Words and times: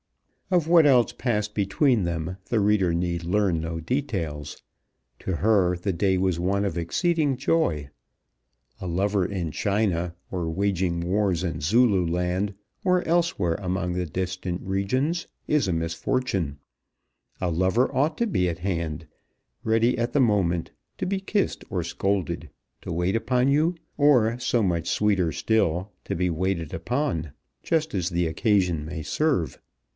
Of 0.49 0.67
what 0.67 0.85
else 0.87 1.13
passed 1.13 1.53
between 1.53 2.03
them 2.05 2.37
the 2.45 2.59
reader 2.59 2.91
need 2.93 3.23
learn 3.23 3.61
no 3.61 3.79
details. 3.79 4.61
To 5.19 5.37
her 5.37 5.77
the 5.77 5.93
day 5.93 6.17
was 6.17 6.39
one 6.39 6.65
of 6.65 6.77
exceeding 6.77 7.37
joy. 7.37 7.89
A 8.81 8.87
lover 8.87 9.23
in 9.25 9.51
China, 9.51 10.13
or 10.31 10.49
waging 10.49 11.01
wars 11.01 11.43
in 11.43 11.61
Zululand 11.61 12.55
or 12.83 13.07
elsewhere 13.07 13.55
among 13.61 13.93
the 13.93 14.07
distant 14.07 14.61
regions, 14.63 15.27
is 15.47 15.67
a 15.67 15.71
misfortune. 15.71 16.57
A 17.39 17.49
lover 17.51 17.93
ought 17.95 18.17
to 18.17 18.27
be 18.27 18.49
at 18.49 18.59
hand, 18.59 19.05
ready 19.63 19.97
at 19.97 20.11
the 20.13 20.19
moment, 20.19 20.71
to 20.97 21.05
be 21.05 21.21
kissed 21.21 21.63
or 21.69 21.83
scolded, 21.83 22.49
to 22.81 22.91
wait 22.91 23.15
upon 23.15 23.47
you, 23.49 23.75
or, 23.97 24.37
so 24.39 24.63
much 24.63 24.89
sweeter 24.89 25.31
still, 25.31 25.91
to 26.05 26.15
be 26.15 26.29
waited 26.29 26.73
upon, 26.73 27.31
just 27.63 27.93
as 27.93 28.09
the 28.09 28.25
occasion 28.27 28.83
may 28.83 29.03
serve. 29.03 29.57